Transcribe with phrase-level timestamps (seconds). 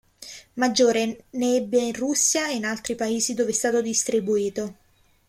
[0.55, 4.73] Maggiore ne ebbe in Russia e in altri paesi dove è stato distribuito.